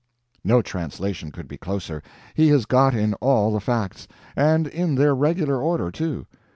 [0.43, 2.01] No translation could be closer.
[2.33, 6.25] He has got in all the facts; and in their regular order, too.